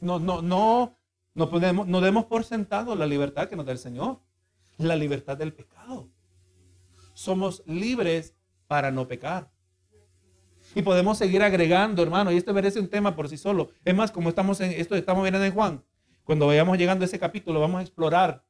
[0.00, 0.96] No, no, no,
[1.34, 4.20] no podemos, no demos por sentado la libertad que nos da el Señor,
[4.78, 6.08] la libertad del pecado.
[7.18, 8.36] Somos libres
[8.68, 9.50] para no pecar.
[10.76, 13.72] Y podemos seguir agregando, hermano, y esto merece un tema por sí solo.
[13.84, 15.82] Es más, como estamos en esto, estamos viendo en Juan,
[16.22, 18.44] cuando vayamos llegando a ese capítulo, vamos a explorar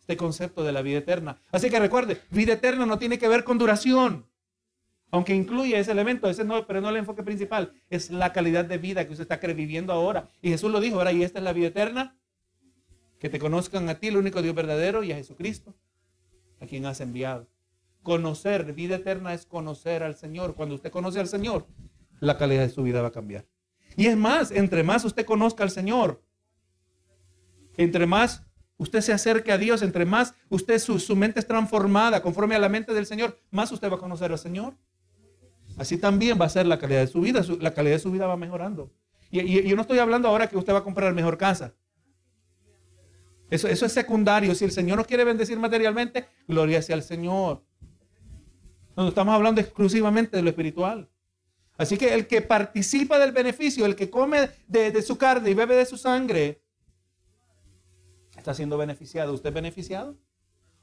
[0.00, 1.40] este concepto de la vida eterna.
[1.50, 4.26] Así que recuerde, vida eterna no tiene que ver con duración.
[5.10, 8.76] Aunque incluye ese elemento, ese no, pero no el enfoque principal, es la calidad de
[8.76, 10.28] vida que usted está viviendo ahora.
[10.42, 12.18] Y Jesús lo dijo, ahora, y esta es la vida eterna,
[13.18, 15.74] que te conozcan a ti, el único Dios verdadero, y a Jesucristo,
[16.60, 17.48] a quien has enviado.
[18.02, 20.54] Conocer, vida eterna es conocer al Señor.
[20.54, 21.66] Cuando usted conoce al Señor,
[22.20, 23.46] la calidad de su vida va a cambiar.
[23.96, 26.22] Y es más, entre más usted conozca al Señor,
[27.76, 28.42] entre más
[28.76, 32.58] usted se acerque a Dios, entre más usted su, su mente es transformada conforme a
[32.58, 34.74] la mente del Señor, más usted va a conocer al Señor.
[35.76, 37.42] Así también va a ser la calidad de su vida.
[37.60, 38.92] la calidad de su vida va mejorando.
[39.30, 41.74] Y, yo no estoy hablando ahora que usted va a comprar mejor casa.
[43.48, 44.54] Eso, eso es secundario.
[44.54, 47.64] Si el Señor nos quiere bendecir materialmente, gloria sea al Señor.
[48.96, 51.08] No estamos hablando exclusivamente de lo espiritual.
[51.80, 55.74] Así que el que participa del beneficio, el que come de, su carne y bebe
[55.76, 56.62] de su sangre,
[58.36, 59.32] está siendo beneficiado.
[59.32, 60.18] ¿Usted es beneficiado?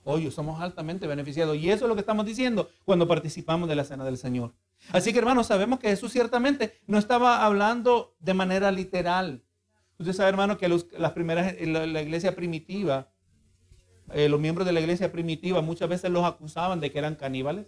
[0.04, 1.56] Hoy somos altamente beneficiados.
[1.58, 4.56] Y eso es lo que estamos diciendo cuando participamos de la cena del Señor.
[4.92, 9.44] Así que hermanos, sabemos que Jesús ciertamente no estaba hablando de manera literal.
[10.00, 13.12] Usted sabe, hermano, que las primeras, la, la iglesia primitiva,
[14.14, 17.68] eh, los miembros de la iglesia primitiva muchas veces los acusaban de que eran caníbales,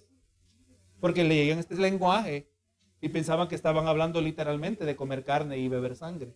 [0.99, 2.49] porque leían este lenguaje
[3.01, 6.35] y pensaban que estaban hablando literalmente de comer carne y beber sangre.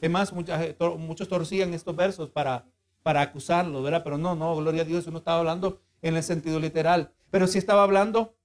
[0.00, 2.66] Es más, muchas, muchos torcían estos versos para,
[3.02, 4.02] para acusarlo, ¿verdad?
[4.04, 7.58] Pero no, no, gloria a Dios, no estaba hablando en el sentido literal, pero sí
[7.58, 8.36] estaba hablando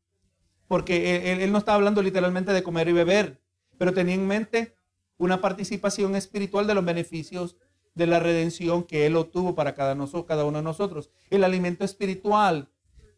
[0.68, 3.42] porque él, no estaba hablando literalmente de comer y beber,
[3.78, 4.76] pero tenía en mente
[5.18, 7.58] una participación espiritual de los beneficios
[7.96, 11.10] de la redención que él obtuvo para cada uno de nosotros.
[11.30, 12.70] El alimento espiritual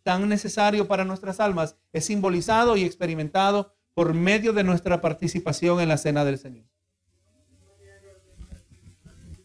[0.03, 5.89] tan necesario para nuestras almas es simbolizado y experimentado por medio de nuestra participación en
[5.89, 6.65] la cena del Señor.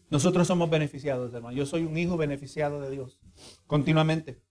[0.09, 1.55] Nosotros somos beneficiados, hermano.
[1.55, 3.19] Yo soy un hijo beneficiado de Dios
[3.67, 4.41] continuamente.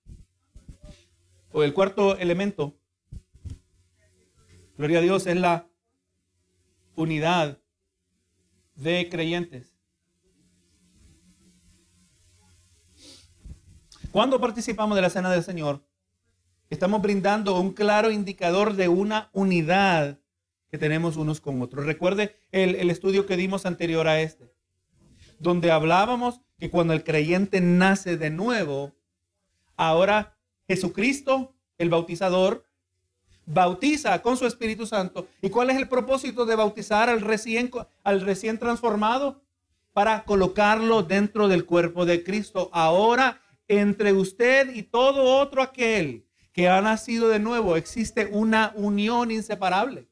[1.54, 2.76] El cuarto elemento
[4.76, 5.70] Gloria a Dios, es la
[6.96, 7.58] unidad
[8.74, 9.74] de creyentes.
[14.10, 15.82] Cuando participamos de la cena del Señor,
[16.70, 20.18] estamos brindando un claro indicador de una unidad
[20.70, 21.86] que tenemos unos con otros.
[21.86, 24.52] Recuerde el, estudio que dimos anterior a este,
[25.38, 28.94] donde hablábamos que cuando el creyente nace de nuevo,
[29.76, 32.64] ahora Jesucristo, el bautizador,
[33.44, 35.28] bautiza con su Espíritu Santo.
[35.40, 37.70] ¿Y cuál es el propósito de bautizar al recién,
[38.02, 39.42] al recién transformado?
[39.92, 42.68] Para colocarlo dentro del cuerpo de Cristo.
[42.72, 46.25] Ahora, entre usted y todo otro aquel
[46.56, 50.08] que ha nacido de nuevo, existe una unión inseparable.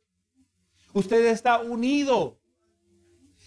[0.93, 2.39] Usted está unido.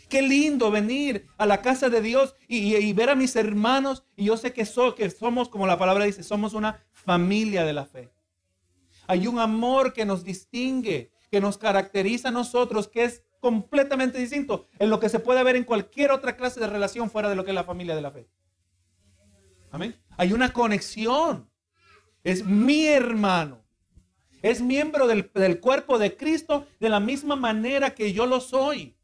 [0.10, 4.04] Qué lindo venir a la casa de Dios y, ver a mis hermanos.
[4.16, 7.86] Y yo sé que, que somos, como la palabra dice, somos una familia de la
[7.86, 8.12] fe.
[9.06, 14.66] Hay un amor que nos distingue, que nos caracteriza a nosotros, que es completamente distinto
[14.80, 17.46] en lo que se puede ver en cualquier otra clase de relación fuera de lo
[17.46, 18.28] que es la familia de la fe.
[19.70, 19.96] Amén.
[20.18, 21.48] Hay una conexión.
[22.28, 23.64] Es mi hermano.
[24.42, 25.30] Es miembro del,
[25.62, 28.98] cuerpo de Cristo de la misma manera que yo lo soy.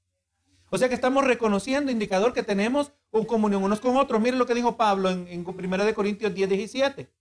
[0.70, 4.20] O sea que estamos reconociendo, indicador que tenemos un comunión unos con otros.
[4.20, 7.14] Miren lo que dijo Pablo en, en 1 Corintios 10, 17.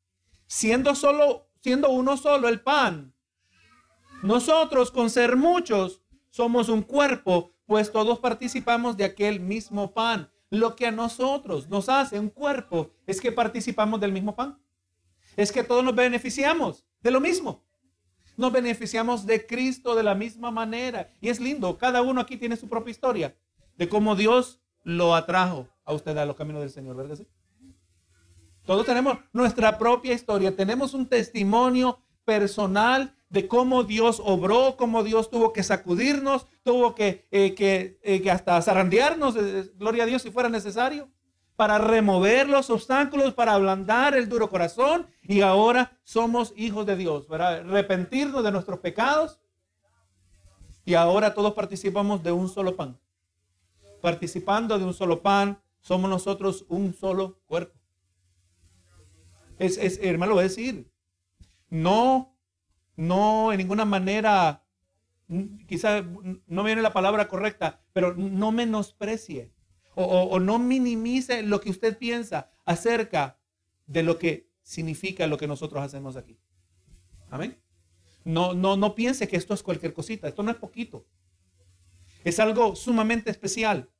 [0.49, 3.15] Siendo solo siendo uno solo el pan.
[4.25, 10.33] Nosotros, con ser muchos, somos un cuerpo, pues todos participamos de aquel mismo pan.
[10.51, 14.59] Lo que a nosotros nos hace un cuerpo es que participamos del mismo pan.
[15.37, 17.65] Es que todos nos beneficiamos de lo mismo.
[18.37, 21.13] Nos beneficiamos de Cristo de la misma manera.
[21.21, 23.37] Y es lindo, cada uno aquí tiene su propia historia
[23.77, 27.19] de cómo Dios lo atrajo a usted a los caminos del Señor, ¿verdad?
[28.65, 35.31] Todos tenemos nuestra propia historia, tenemos un testimonio personal de cómo Dios obró, cómo Dios
[35.31, 40.23] tuvo que sacudirnos, tuvo que, eh, que, eh, que, hasta zarandearnos, eh, gloria a Dios
[40.23, 41.11] si fuera necesario,
[41.63, 45.07] para remover los obstáculos, para ablandar el duro corazón.
[45.23, 49.39] Y ahora somos hijos de Dios, para arrepentirnos de nuestros pecados.
[50.85, 52.99] Y ahora todos participamos de un solo pan.
[54.01, 57.79] Participando de un solo pan, somos nosotros un solo cuerpo.
[59.61, 60.91] Es, es hermano, voy a decir,
[61.71, 62.35] no
[62.97, 64.65] no en ninguna manera,
[65.69, 66.03] quizá
[66.49, 69.53] no viene la palabra correcta, pero no menosprecie
[69.95, 73.39] o, no minimice lo que usted piensa acerca
[73.87, 76.39] de lo que significa lo que nosotros hacemos aquí.
[77.31, 77.59] Amén.
[78.25, 81.05] No, no, no piense que esto es cualquier cosita, esto no es poquito.
[82.25, 83.91] Es algo sumamente especial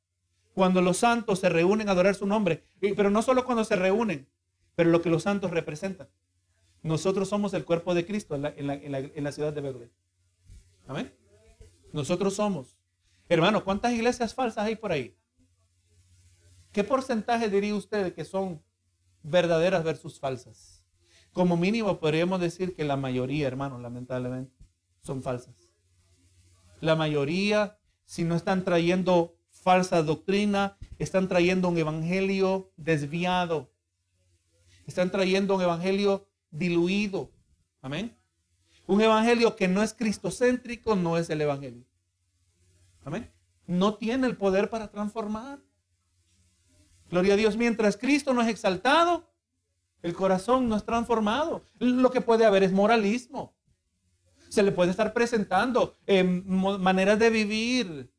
[0.53, 4.27] cuando los santos se reúnen a adorar su nombre, pero no solo cuando se reúnen,
[4.75, 6.07] pero lo que los santos representan.
[6.83, 8.41] Nosotros somos el cuerpo de Cristo en
[9.23, 9.89] la, ciudad de Beverly.
[10.87, 11.13] Amén.
[11.91, 12.77] Nosotros somos.
[13.29, 15.15] Hermano, ¿cuántas iglesias falsas hay por ahí?
[16.73, 18.63] ¿Qué porcentaje diría usted que son
[19.21, 20.83] verdaderas versus falsas?
[21.31, 24.57] Como mínimo podríamos decir que la mayoría, hermano, lamentablemente,
[25.01, 25.55] son falsas.
[26.81, 33.71] La mayoría, si no están trayendo falsa doctrina, están trayendo un evangelio desviado.
[34.87, 37.31] Están trayendo un evangelio diluido.
[37.81, 38.17] Amén.
[38.87, 41.85] Un evangelio que no es cristocéntrico no es el evangelio.
[43.05, 43.31] Amén.
[43.67, 45.59] No tiene el poder para transformar.
[47.13, 49.29] Gloria a Dios, mientras Cristo no es exaltado,
[50.01, 51.63] el corazón no es transformado.
[51.77, 53.53] Lo que puede haber es moralismo.
[54.49, 58.11] Se le puede estar presentando en maneras de vivir,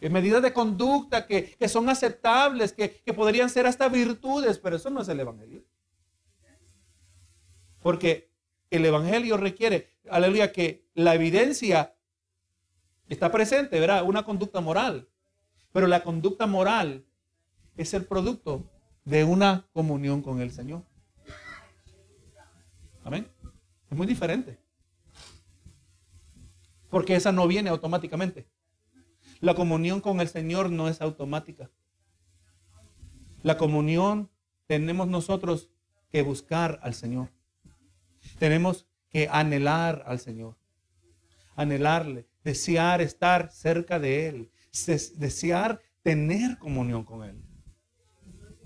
[0.00, 4.90] en medidas de conducta que, son aceptables, que, que podrían ser hasta virtudes, pero eso
[4.90, 5.62] no es el Evangelio.
[7.78, 8.32] Porque
[8.70, 11.94] el Evangelio requiere, aleluya, que la evidencia
[13.06, 14.02] está presente, ¿verdad?
[14.02, 15.08] Una conducta moral.
[15.70, 17.06] Pero la conducta moral
[17.76, 18.70] es el producto
[19.04, 20.82] de una comunión con el Señor.
[23.02, 23.28] Amén.
[23.90, 24.58] Es muy diferente.
[26.88, 28.46] Porque esa no viene automáticamente.
[29.40, 31.70] La comunión con el Señor no es automática.
[33.42, 34.30] La comunión
[34.66, 35.70] tenemos nosotros
[36.10, 37.30] que buscar al Señor.
[38.38, 40.56] Tenemos que anhelar al Señor,
[41.56, 44.50] anhelarle, desear estar cerca de Él,
[45.16, 47.40] desear tener comunión con Él,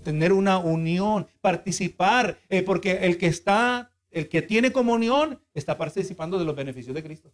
[0.03, 6.37] tener una unión, participar, eh, porque el que está, el que tiene comunión, está participando
[6.39, 7.31] de los beneficios de Cristo.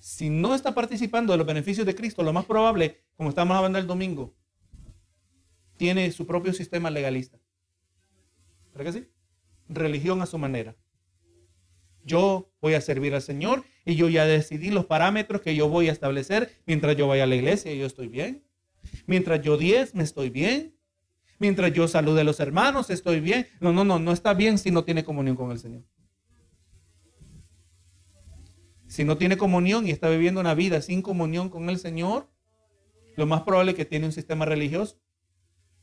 [0.00, 3.78] Si no está participando de los beneficios de Cristo, lo más probable, como estamos hablando
[3.78, 4.34] el domingo,
[5.76, 7.38] tiene su propio sistema legalista.
[8.72, 9.08] ¿Verdad que sí?
[9.68, 10.76] religión a su manera.
[12.04, 15.88] Yo voy a servir al Señor y yo ya decidí los parámetros que yo voy
[15.88, 18.44] a establecer mientras yo vaya a la iglesia y yo estoy bien.
[19.08, 20.76] Mientras yo diez, me estoy bien.
[21.38, 23.46] Mientras yo salude a los hermanos, estoy bien.
[23.58, 25.82] No, no, no, no está bien si no tiene comunión con el Señor.
[28.86, 32.28] Si no tiene comunión y está viviendo una vida sin comunión con el Señor,
[33.16, 35.00] lo más probable es que tiene un sistema religioso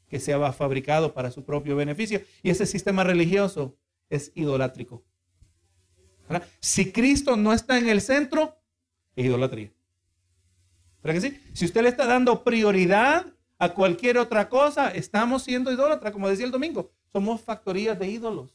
[0.07, 2.21] que sea fabricado para su propio beneficio.
[2.43, 3.75] Y ese sistema religioso
[4.07, 5.03] es idolátrico.
[6.59, 8.61] Si Cristo no está en el centro,
[9.15, 9.74] es idolatría.
[11.05, 11.39] ¿Verdad sí?
[11.53, 13.25] Si usted le está dando prioridad
[13.57, 16.91] a cualquier otra cosa, estamos siendo idólatras, como decía el domingo.
[17.13, 18.53] Somos factorías de ídolos.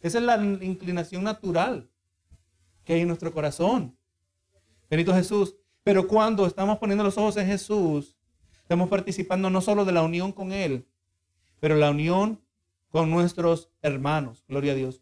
[0.00, 1.88] Esa es la inclinación natural
[2.84, 3.96] que hay en nuestro corazón.
[4.90, 5.56] Benito Jesús.
[5.82, 8.18] Pero cuando estamos poniendo los ojos en Jesús,
[8.68, 10.86] Estamos participando no solo de la unión con Él,
[11.58, 12.38] pero la unión
[12.90, 14.44] con nuestros hermanos.
[14.46, 15.00] Gloria a Dios.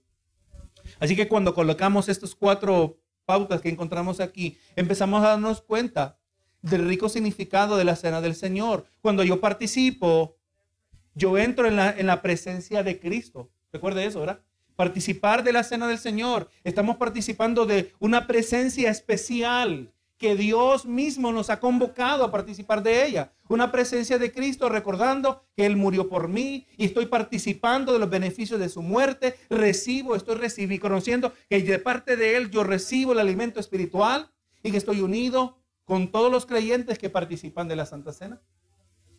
[1.01, 6.19] Así que cuando colocamos estos cuatro pautas que encontramos aquí, empezamos a darnos cuenta
[6.63, 8.87] del rico significado de la cena del Señor.
[9.03, 10.37] Cuando yo participo,
[11.15, 13.51] yo entro en la, en la presencia de Cristo.
[13.73, 14.41] Recuerde eso, ¿verdad?
[14.77, 16.49] Participar de la cena del Señor.
[16.65, 23.07] Estamos participando de una presencia especial que Dios mismo nos ha convocado a participar de
[23.07, 23.33] ella.
[23.49, 28.11] Una presencia de Cristo recordando que Él murió por mí y estoy participando de los
[28.11, 29.39] beneficios de su muerte.
[29.51, 34.31] Recibo, estoy recibiendo, conociendo que de parte de Él yo recibo el alimento espiritual.
[34.63, 38.43] y que estoy unido con todos los creyentes que participan de la Santa Cena.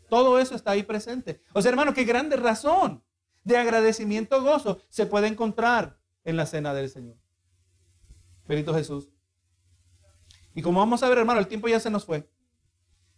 [0.09, 1.41] Todo eso está ahí presente.
[1.53, 3.01] O sea, hermano, qué grande razón
[3.45, 7.15] de agradecimiento, gozo se puede encontrar en la cena del Señor.
[8.45, 9.09] Bendito Jesús.
[10.57, 12.27] Y como vamos a ver, hermano, el tiempo ya se nos fue.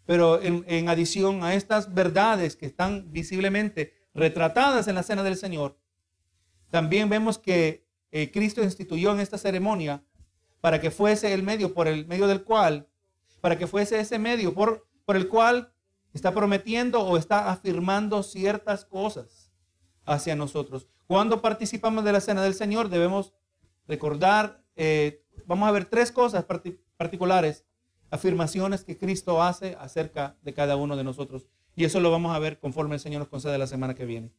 [0.05, 5.79] Pero en, adición a estas verdades que están visiblemente retratadas en la cena del Señor,
[6.69, 10.03] también vemos que eh, Cristo instituyó en esta ceremonia
[10.59, 12.89] para que fuese el medio por el medio del cual,
[13.39, 15.71] para que fuese ese medio por, por el cual
[16.13, 19.53] está prometiendo o está afirmando ciertas cosas
[20.03, 20.89] hacia nosotros.
[21.07, 23.33] Cuando participamos de la cena del Señor debemos
[23.87, 26.43] recordar, eh, vamos a ver tres cosas
[26.99, 27.63] particulares,
[28.11, 31.47] afirmaciones que Cristo hace acerca de cada uno de nosotros.
[31.73, 34.31] Y eso lo vamos a ver conforme el Señor nos concede la semana que viene.